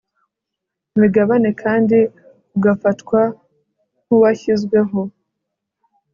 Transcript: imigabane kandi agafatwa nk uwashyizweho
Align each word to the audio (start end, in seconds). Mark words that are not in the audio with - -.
imigabane 0.95 1.49
kandi 1.61 1.97
agafatwa 2.55 3.19
nk 4.03 4.09
uwashyizweho 4.15 4.99